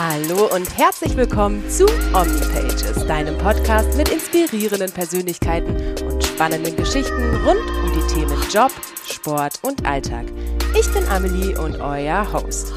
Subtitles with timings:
[0.00, 5.74] Hallo und herzlich willkommen zu OmniPages, deinem Podcast mit inspirierenden Persönlichkeiten
[6.04, 8.70] und spannenden Geschichten rund um die Themen Job,
[9.04, 10.26] Sport und Alltag.
[10.78, 12.72] Ich bin Amelie und euer Host.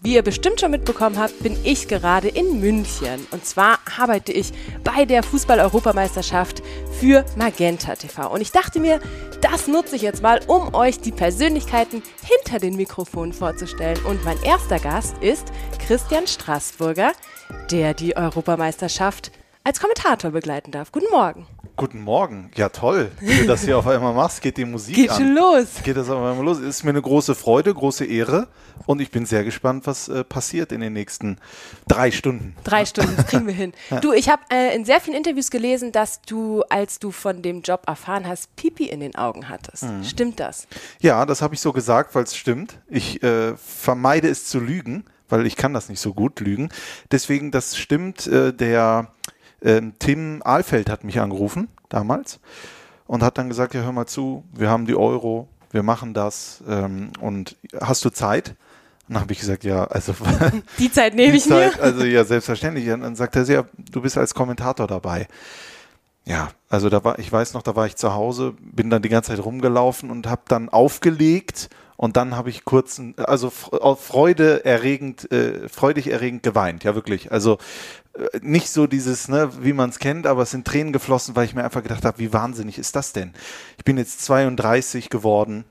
[0.00, 3.26] Wie ihr bestimmt schon mitbekommen habt, bin ich gerade in München.
[3.30, 6.62] Und zwar arbeite ich bei der Fußball-Europameisterschaft
[7.04, 8.32] für Magenta TV.
[8.32, 8.98] Und ich dachte mir,
[9.42, 14.02] das nutze ich jetzt mal, um euch die Persönlichkeiten hinter den Mikrofonen vorzustellen.
[14.06, 15.48] Und mein erster Gast ist
[15.86, 17.12] Christian Straßburger,
[17.70, 19.32] der die Europameisterschaft
[19.64, 20.92] als Kommentator begleiten darf.
[20.92, 21.46] Guten Morgen.
[21.76, 22.50] Guten Morgen.
[22.54, 23.10] Ja, toll.
[23.18, 25.16] Wenn du das hier auf einmal machst, geht die Musik Geht an.
[25.16, 25.66] schon los.
[25.82, 26.60] Geht das auf einmal los.
[26.60, 28.46] Ist mir eine große Freude, große Ehre
[28.86, 31.38] und ich bin sehr gespannt, was äh, passiert in den nächsten
[31.88, 32.54] drei Stunden.
[32.62, 33.72] Drei Stunden, das kriegen wir hin.
[34.02, 37.62] Du, ich habe äh, in sehr vielen Interviews gelesen, dass du, als du von dem
[37.62, 39.86] Job erfahren hast, Pipi in den Augen hattest.
[40.04, 40.68] Stimmt das?
[41.00, 42.78] Ja, das habe ich so gesagt, weil es stimmt.
[42.88, 46.68] Ich äh, vermeide es zu lügen, weil ich kann das nicht so gut lügen.
[47.10, 48.26] Deswegen, das stimmt.
[48.26, 49.08] Äh, der
[49.64, 52.38] ähm, Tim Ahlfeld hat mich angerufen damals
[53.06, 56.62] und hat dann gesagt, ja, hör mal zu, wir haben die Euro, wir machen das
[56.68, 58.50] ähm, und hast du Zeit?
[59.08, 60.14] Und dann habe ich gesagt, ja, also
[60.78, 61.72] Die Zeit nehme die ich mir.
[61.72, 62.88] Zeit, also ja, selbstverständlich.
[62.90, 65.28] Und dann sagt er, ja, du bist als Kommentator dabei.
[66.26, 69.10] Ja, also da war, ich weiß noch, da war ich zu Hause, bin dann die
[69.10, 75.30] ganze Zeit rumgelaufen und habe dann aufgelegt und dann habe ich kurz, also Freude erregend,
[75.30, 77.30] äh, freudig erregend geweint, ja wirklich.
[77.30, 77.58] Also
[78.14, 81.44] äh, nicht so dieses, ne, wie man es kennt, aber es sind Tränen geflossen, weil
[81.44, 83.32] ich mir einfach gedacht habe, wie wahnsinnig ist das denn?
[83.78, 85.64] Ich bin jetzt 32 geworden.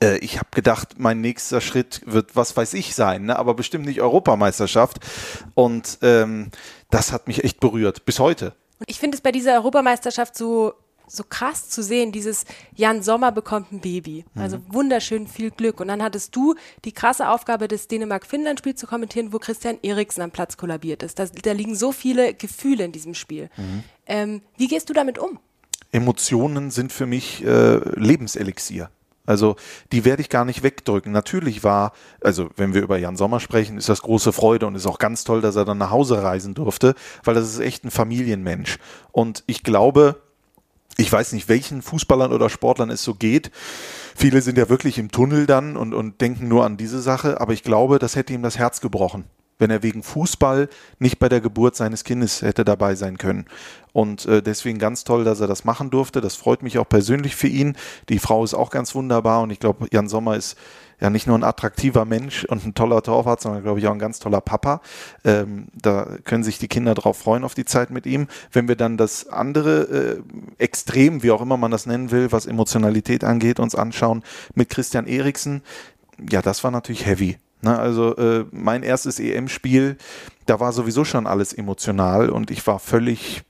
[0.00, 3.38] Äh, Ich habe gedacht, mein nächster Schritt wird, was weiß ich sein, ne?
[3.38, 5.00] aber bestimmt nicht Europameisterschaft.
[5.54, 6.50] Und ähm,
[6.90, 8.54] das hat mich echt berührt, bis heute.
[8.82, 10.74] Und ich finde es bei dieser Europameisterschaft so,
[11.06, 12.44] so krass zu sehen, dieses
[12.74, 14.24] Jan Sommer bekommt ein Baby.
[14.34, 15.78] Also wunderschön viel Glück.
[15.78, 20.32] Und dann hattest du die krasse Aufgabe, das Dänemark-Finnland-Spiel zu kommentieren, wo Christian Eriksen am
[20.32, 21.20] Platz kollabiert ist.
[21.20, 23.50] Da, da liegen so viele Gefühle in diesem Spiel.
[24.06, 25.38] Ähm, wie gehst du damit um?
[25.92, 28.90] Emotionen sind für mich äh, Lebenselixier.
[29.24, 29.56] Also
[29.92, 31.12] die werde ich gar nicht wegdrücken.
[31.12, 34.86] Natürlich war, also wenn wir über Jan Sommer sprechen, ist das große Freude und ist
[34.86, 36.94] auch ganz toll, dass er dann nach Hause reisen durfte,
[37.24, 38.78] weil das ist echt ein Familienmensch.
[39.12, 40.20] Und ich glaube,
[40.96, 43.50] ich weiß nicht, welchen Fußballern oder Sportlern es so geht.
[44.14, 47.52] Viele sind ja wirklich im Tunnel dann und, und denken nur an diese Sache, aber
[47.52, 49.24] ich glaube, das hätte ihm das Herz gebrochen,
[49.58, 50.68] wenn er wegen Fußball
[50.98, 53.46] nicht bei der Geburt seines Kindes hätte dabei sein können.
[53.92, 56.20] Und äh, deswegen ganz toll, dass er das machen durfte.
[56.20, 57.76] Das freut mich auch persönlich für ihn.
[58.08, 60.56] Die Frau ist auch ganz wunderbar und ich glaube, Jan Sommer ist
[61.00, 63.98] ja nicht nur ein attraktiver Mensch und ein toller Torwart, sondern glaube ich auch ein
[63.98, 64.80] ganz toller Papa.
[65.24, 68.28] Ähm, da können sich die Kinder drauf freuen auf die Zeit mit ihm.
[68.52, 70.22] Wenn wir dann das andere äh,
[70.58, 74.22] Extrem, wie auch immer man das nennen will, was Emotionalität angeht, uns anschauen
[74.54, 75.62] mit Christian Eriksen,
[76.30, 77.36] ja, das war natürlich heavy.
[77.62, 79.96] Ne, also äh, mein erstes EM-Spiel,
[80.46, 83.42] da war sowieso schon alles emotional und ich war völlig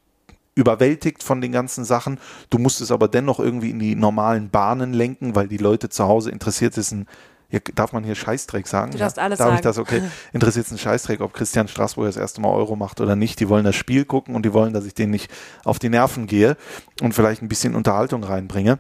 [0.55, 2.19] überwältigt von den ganzen Sachen.
[2.51, 6.05] Du musst es aber dennoch irgendwie in die normalen Bahnen lenken, weil die Leute zu
[6.05, 7.07] Hause interessiert ist ein
[7.53, 8.93] ja, darf man hier Scheißdreck sagen?
[8.93, 9.25] Du darfst ja?
[9.25, 9.57] alles darf sagen.
[9.57, 9.77] ich das?
[9.77, 10.03] Okay.
[10.33, 13.41] Interessiert es ein Scheißdreck, ob Christian Straßburg das erste Mal Euro macht oder nicht.
[13.41, 15.31] Die wollen das Spiel gucken und die wollen, dass ich denen nicht
[15.63, 16.57] auf die Nerven gehe
[17.03, 18.79] und vielleicht ein bisschen Unterhaltung reinbringe.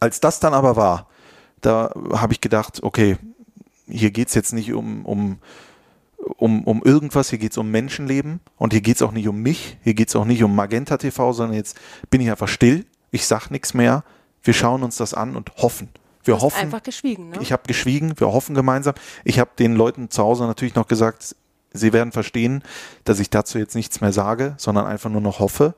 [0.00, 1.06] Als das dann aber war,
[1.60, 3.18] da habe ich gedacht, okay,
[3.92, 5.38] hier geht's jetzt nicht um, um,
[6.36, 9.94] um, um irgendwas, hier geht's um Menschenleben und hier geht's auch nicht um mich, hier
[9.94, 11.78] geht's auch nicht um Magenta TV, sondern jetzt
[12.10, 14.04] bin ich einfach still, ich sag nichts mehr,
[14.42, 15.88] wir schauen uns das an und hoffen.
[16.24, 16.60] Wir hoffen.
[16.60, 17.38] einfach geschwiegen, ne?
[17.40, 18.94] Ich habe geschwiegen, wir hoffen gemeinsam.
[19.24, 21.34] Ich habe den Leuten zu Hause natürlich noch gesagt,
[21.72, 22.62] sie werden verstehen,
[23.04, 25.74] dass ich dazu jetzt nichts mehr sage, sondern einfach nur noch hoffe.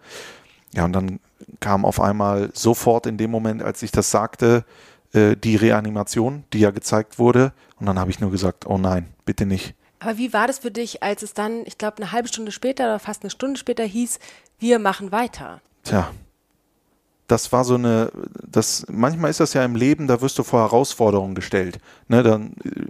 [0.75, 1.21] Ja, und dann
[1.61, 4.65] kam auf einmal sofort in dem Moment, als ich das sagte,
[5.13, 7.53] äh, die Reanimation, die ja gezeigt wurde.
[7.85, 9.75] Und dann habe ich nur gesagt, oh nein, bitte nicht.
[9.99, 12.85] Aber wie war das für dich, als es dann, ich glaube, eine halbe Stunde später
[12.85, 14.21] oder fast eine Stunde später hieß,
[14.59, 15.61] wir machen weiter?
[15.83, 16.11] Tja,
[17.27, 18.11] das war so eine,
[18.43, 21.79] das, manchmal ist das ja im Leben, da wirst du vor Herausforderungen gestellt.
[22.09, 22.87] Ne, dann äh,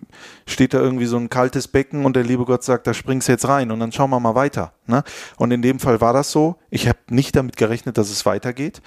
[0.46, 3.32] steht da irgendwie so ein kaltes Becken und der liebe Gott sagt, da springst du
[3.32, 4.74] jetzt rein und dann schauen wir mal weiter.
[4.86, 5.02] Ne?
[5.38, 6.54] Und in dem Fall war das so.
[6.70, 8.80] Ich habe nicht damit gerechnet, dass es weitergeht.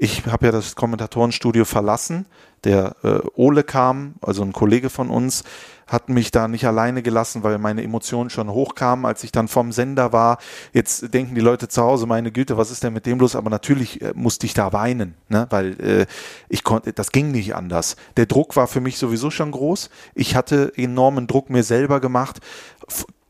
[0.00, 2.26] Ich habe ja das Kommentatorenstudio verlassen.
[2.62, 5.42] Der äh, Ole kam, also ein Kollege von uns,
[5.88, 9.72] hat mich da nicht alleine gelassen, weil meine Emotionen schon hochkamen, als ich dann vom
[9.72, 10.38] Sender war.
[10.72, 13.34] Jetzt denken die Leute zu Hause, meine Güte, was ist denn mit dem los?
[13.34, 15.48] Aber natürlich äh, musste ich da weinen, ne?
[15.50, 16.06] weil äh,
[16.48, 17.96] ich konnte, das ging nicht anders.
[18.16, 19.90] Der Druck war für mich sowieso schon groß.
[20.14, 22.38] Ich hatte enormen Druck mir selber gemacht.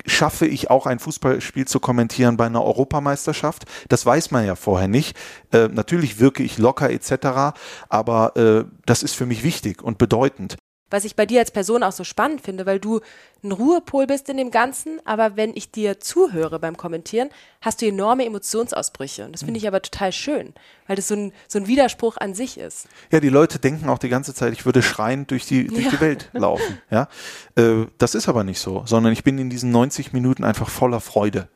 [0.09, 3.65] Schaffe ich auch ein Fußballspiel zu kommentieren bei einer Europameisterschaft?
[3.89, 5.17] Das weiß man ja vorher nicht.
[5.53, 7.59] Äh, natürlich wirke ich locker etc.,
[7.89, 10.57] aber äh, das ist für mich wichtig und bedeutend.
[10.91, 13.01] Was ich bei dir als Person auch so spannend finde, weil du
[13.45, 17.29] ein Ruhepol bist in dem Ganzen, aber wenn ich dir zuhöre beim Kommentieren,
[17.61, 19.27] hast du enorme Emotionsausbrüche.
[19.27, 20.55] Und das finde ich aber total schön,
[20.87, 22.89] weil das so ein, so ein Widerspruch an sich ist.
[23.11, 25.91] Ja, die Leute denken auch die ganze Zeit, ich würde schreiend durch die, durch Ja.
[25.91, 26.81] die Welt laufen.
[26.91, 27.09] Ja?
[27.57, 31.01] Äh, das ist aber nicht so, sondern ich bin in diesen 90 Minuten einfach voller
[31.01, 31.49] Freude.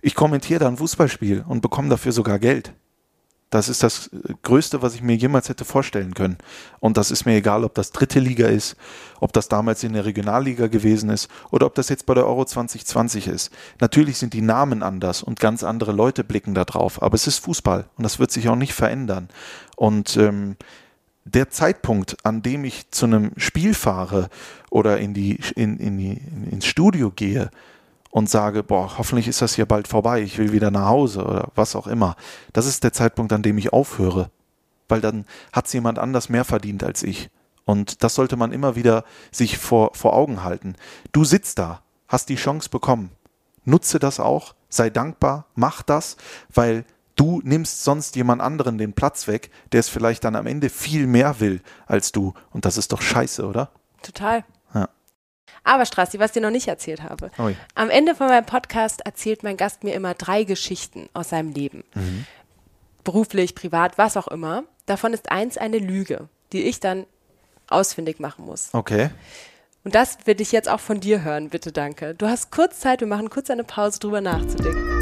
[0.00, 2.72] Ich kommentiere da ein Fußballspiel und bekomme dafür sogar Geld.
[3.54, 6.38] Das ist das äh, Größte, was ich mir jemals hätte vorstellen können.
[6.80, 8.74] Und das ist mir egal, ob das dritte Liga ist,
[9.20, 12.44] ob das damals in der Regionalliga gewesen ist oder ob das jetzt bei der Euro
[12.44, 13.52] 2020 ist.
[13.80, 17.00] Natürlich sind die Namen anders und ganz andere Leute blicken da drauf.
[17.00, 19.28] Aber es ist Fußball und das wird sich auch nicht verändern.
[19.76, 20.56] Und ähm,
[21.24, 24.30] der Zeitpunkt, an dem ich zu einem Spiel fahre
[24.68, 27.50] oder in die, in, in die, in, ins Studio gehe
[28.14, 31.48] und sage, boah, hoffentlich ist das hier bald vorbei, ich will wieder nach Hause oder
[31.56, 32.14] was auch immer,
[32.52, 34.30] das ist der Zeitpunkt, an dem ich aufhöre.
[34.88, 37.28] Weil dann hat es jemand anders mehr verdient als ich.
[37.64, 39.02] Und das sollte man immer wieder
[39.32, 40.76] sich vor, vor Augen halten.
[41.10, 43.10] Du sitzt da, hast die Chance bekommen.
[43.64, 46.16] Nutze das auch, sei dankbar, mach das,
[46.54, 46.84] weil
[47.16, 51.08] du nimmst sonst jemand anderen den Platz weg, der es vielleicht dann am Ende viel
[51.08, 52.32] mehr will als du.
[52.52, 53.70] Und das ist doch scheiße, oder?
[54.02, 54.44] Total.
[55.64, 57.30] Aber Strassi, was ich dir noch nicht erzählt habe.
[57.38, 57.56] Ui.
[57.74, 61.84] Am Ende von meinem Podcast erzählt mein Gast mir immer drei Geschichten aus seinem Leben.
[63.02, 64.64] Beruflich, privat, was auch immer.
[64.86, 67.06] Davon ist eins eine Lüge, die ich dann
[67.68, 68.68] ausfindig machen muss.
[68.72, 69.10] Okay.
[69.84, 72.14] Und das will ich jetzt auch von dir hören, bitte danke.
[72.14, 74.93] Du hast kurz Zeit, wir machen kurz eine Pause, drüber nachzudenken.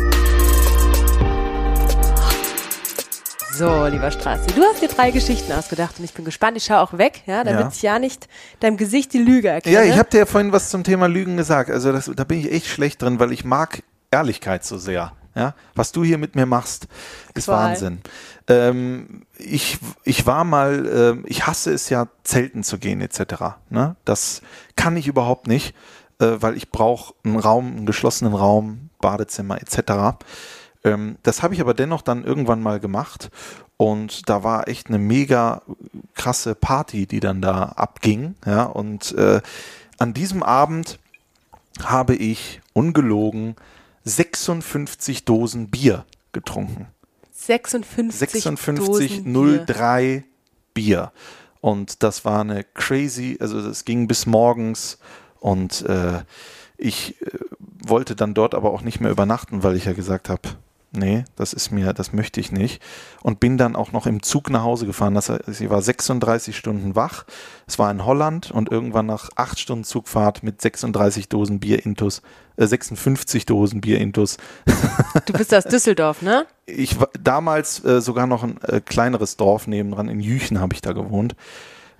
[3.55, 6.57] So, lieber Strassi, du hast dir drei Geschichten ausgedacht und ich bin gespannt.
[6.57, 7.69] Ich schaue auch weg, ja, damit Ja.
[7.73, 8.27] ich ja nicht
[8.61, 9.75] deinem Gesicht die Lüge erkenne.
[9.75, 11.71] Ja, ich habe dir ja vorhin was zum Thema Lügen gesagt.
[11.71, 15.13] Also das, da bin ich echt schlecht drin, weil ich mag Ehrlichkeit so sehr.
[15.35, 16.89] Ja, was du hier mit mir machst,
[17.35, 17.71] ist Qual.
[17.71, 18.01] Wahnsinn.
[18.49, 23.57] Ähm, ich, ich war mal, ähm, ich hasse es ja, zelten zu gehen etc.
[23.71, 23.97] Ne?
[24.05, 24.43] Das
[24.77, 25.75] kann ich überhaupt nicht,
[26.21, 30.19] äh, weil ich brauche einen Raum, einen geschlossenen Raum, Badezimmer etc.
[30.85, 33.31] Ähm, das habe ich aber dennoch dann irgendwann mal gemacht
[33.77, 35.63] und da war echt eine mega
[36.15, 38.35] krasse Party, die dann da abging.
[38.47, 39.41] Ja, und äh,
[39.99, 40.99] an diesem Abend
[41.83, 43.57] habe ich ungelogen
[44.05, 46.87] 56 Dosen Bier getrunken.
[47.33, 49.65] 56, 56 Dosen Bier.
[49.67, 50.25] 03
[50.75, 51.13] Bier.
[51.61, 54.99] Und das war eine crazy, also das ging bis morgens
[55.39, 56.23] und äh,
[56.77, 57.39] ich äh,
[57.85, 60.43] wollte dann dort aber auch nicht mehr übernachten, weil ich ja gesagt habe,
[60.93, 62.83] nee, das ist mir, das möchte ich nicht.
[63.23, 65.15] Und bin dann auch noch im Zug nach Hause gefahren.
[65.15, 67.25] Das ich war 36 Stunden wach.
[67.67, 72.23] Es war in Holland und irgendwann nach acht Stunden Zugfahrt mit 36 Dosen Bier intus,
[72.57, 74.37] äh, 56 Dosen Bier intus,
[75.27, 76.47] Du bist aus Düsseldorf, ne?
[76.67, 80.81] ich war damals äh, sogar noch ein äh, kleineres Dorf nebendran, in Jüchen habe ich
[80.81, 81.35] da gewohnt.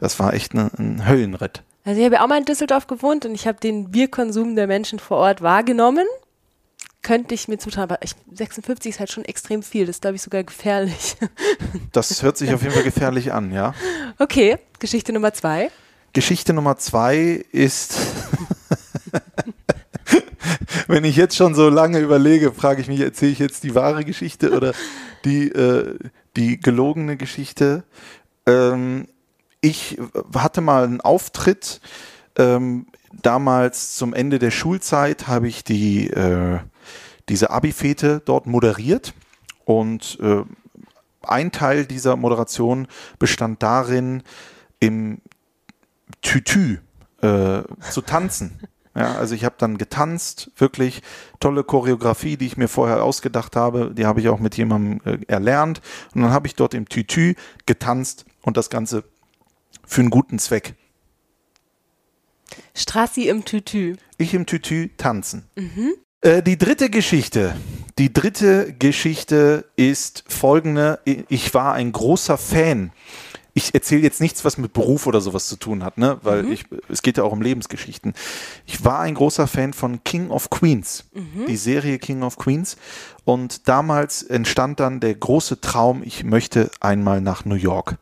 [0.01, 1.63] Das war echt ne, ein Höllenritt.
[1.85, 4.67] Also ich habe ja auch mal in Düsseldorf gewohnt und ich habe den Bierkonsum der
[4.67, 6.07] Menschen vor Ort wahrgenommen.
[7.03, 9.87] Könnte ich mir zutrauen, aber ich, 56 ist halt schon extrem viel.
[9.87, 11.17] Das ist, glaube ich, sogar gefährlich.
[11.93, 13.75] Das hört sich auf jeden Fall gefährlich an, ja.
[14.19, 15.71] Okay, Geschichte Nummer zwei.
[16.13, 17.99] Geschichte Nummer zwei ist,
[20.87, 24.05] wenn ich jetzt schon so lange überlege, frage ich mich, erzähle ich jetzt die wahre
[24.05, 24.73] Geschichte oder
[25.25, 25.99] die, äh,
[26.37, 27.85] die gelogene Geschichte?
[28.47, 29.09] Ähm,
[29.61, 29.99] ich
[30.35, 31.81] hatte mal einen Auftritt,
[32.37, 32.87] ähm,
[33.21, 36.59] damals zum Ende der Schulzeit habe ich die, äh,
[37.29, 39.15] diese Abi-Fete dort moderiert
[39.65, 40.43] und äh,
[41.23, 44.23] ein Teil dieser Moderation bestand darin,
[44.81, 45.21] im
[46.21, 46.79] Tütü
[47.21, 48.59] äh, zu tanzen.
[48.95, 51.01] Ja, also ich habe dann getanzt, wirklich
[51.41, 55.25] tolle Choreografie, die ich mir vorher ausgedacht habe, die habe ich auch mit jemandem äh,
[55.29, 55.81] erlernt
[56.15, 57.35] und dann habe ich dort im Tütü
[57.65, 59.05] getanzt und das Ganze
[59.87, 60.75] für einen guten Zweck.
[62.75, 63.97] Strassi im Tütü.
[64.19, 65.45] Ich im Tütü tanzen.
[66.21, 67.55] Äh, die dritte Geschichte.
[67.99, 71.01] Die dritte Geschichte ist folgende.
[71.05, 72.93] Ich war ein großer Fan.
[73.55, 76.19] Ich erzähle jetzt nichts, was mit Beruf oder sowas zu tun hat, ne?
[76.23, 78.15] Weil ich, es geht ja auch um Lebensgeschichten.
[78.65, 81.05] Ich war ein großer Fan von King of Queens,
[81.47, 82.79] die Serie King of Queens.
[83.25, 87.99] Und damals entstand dann der große Traum, ich möchte einmal nach New York.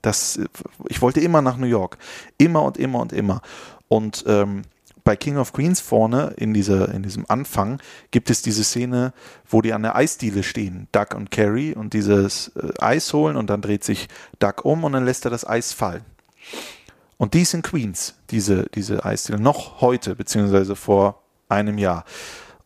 [0.00, 0.40] Das,
[0.88, 1.98] ich wollte immer nach New York.
[2.38, 3.42] Immer und immer und immer.
[3.88, 4.62] Und ähm,
[5.06, 9.12] bei King of Queens vorne in, dieser, in diesem Anfang gibt es diese Szene,
[9.48, 13.48] wo die an der Eisdiele stehen, Duck und Carrie, und dieses äh, Eis holen und
[13.48, 14.08] dann dreht sich
[14.40, 16.04] Duck um und dann lässt er das Eis fallen.
[17.18, 22.04] Und die ist in Queens, diese, diese Eisdiele, noch heute, beziehungsweise vor einem Jahr.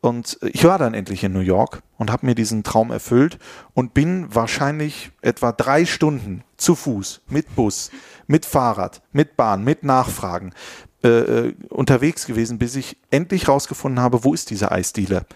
[0.01, 3.39] Und ich war dann endlich in New York und habe mir diesen Traum erfüllt
[3.75, 7.91] und bin wahrscheinlich etwa drei Stunden zu Fuß, mit Bus,
[8.27, 10.55] mit Fahrrad, mit Bahn, mit Nachfragen
[11.03, 15.27] äh, äh unterwegs gewesen, bis ich endlich rausgefunden habe, wo ist diese Eisdiele.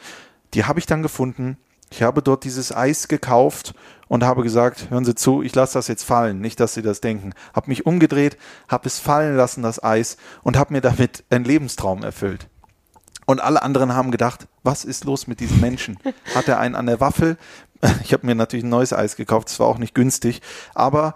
[0.55, 1.59] Die habe ich dann gefunden.
[1.91, 3.75] Ich habe dort dieses Eis gekauft
[4.09, 7.01] und habe gesagt, hören Sie zu, ich lasse das jetzt fallen, nicht, dass Sie das
[7.01, 7.35] denken.
[7.55, 8.37] Habe mich umgedreht,
[8.69, 12.49] habe es fallen lassen, das Eis, und habe mir damit einen Lebenstraum erfüllt.
[13.27, 15.99] Und alle anderen haben gedacht, was ist los mit diesem Menschen?
[16.35, 17.37] Hat er einen an der Waffel?
[18.03, 20.41] Ich habe mir natürlich ein neues Eis gekauft, es war auch nicht günstig,
[20.75, 21.15] aber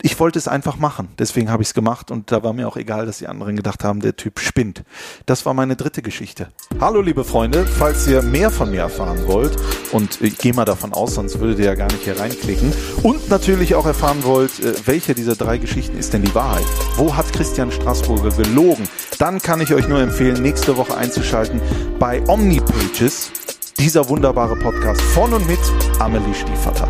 [0.00, 1.08] ich wollte es einfach machen.
[1.18, 3.82] Deswegen habe ich es gemacht und da war mir auch egal, dass die anderen gedacht
[3.82, 4.84] haben, der Typ spinnt.
[5.26, 6.52] Das war meine dritte Geschichte.
[6.80, 9.56] Hallo liebe Freunde, falls ihr mehr von mir erfahren wollt
[9.90, 13.28] und ich gehe mal davon aus, sonst würdet ihr ja gar nicht hier reinklicken und
[13.28, 16.64] natürlich auch erfahren wollt, äh, welche dieser drei Geschichten ist denn die Wahrheit?
[16.96, 18.88] Wo hat Christian Straßburger gelogen?
[19.18, 21.60] Dann kann ich euch nur empfehlen, nächste Woche einzuschalten
[21.98, 23.32] bei Omnipages,
[23.78, 25.58] dieser wunderbare Podcast von und mit
[25.98, 26.88] Amelie Stiefvater.